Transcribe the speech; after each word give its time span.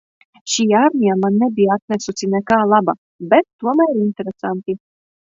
Šī 0.51 0.63
armija 0.77 1.17
man 1.23 1.35
nebija 1.41 1.75
atnesusi 1.79 2.29
nekā 2.35 2.57
laba, 2.71 2.95
bet 3.33 3.45
tomēr 3.65 3.93
interesanti. 4.05 4.77